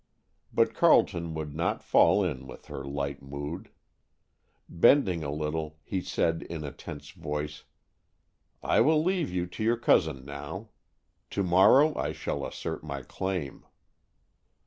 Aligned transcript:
But 0.51 0.73
Carleton 0.73 1.35
would 1.35 1.53
not 1.53 1.83
fall 1.83 2.23
in 2.23 2.47
with 2.47 2.65
her 2.65 2.83
light 2.83 3.21
mood. 3.21 3.69
Bending 4.67 5.23
a 5.23 5.29
little, 5.31 5.77
he 5.83 6.01
said 6.01 6.41
in 6.49 6.63
a 6.63 6.71
tense 6.71 7.11
voice, 7.11 7.65
"I 8.63 8.81
will 8.81 9.03
leave 9.03 9.29
you 9.29 9.45
to 9.45 9.63
your 9.63 9.77
cousin 9.77 10.25
now. 10.25 10.69
To 11.29 11.43
morrow 11.43 11.95
I 11.95 12.13
shall 12.13 12.43
assert 12.47 12.83
my 12.83 13.03
claim." 13.03 13.63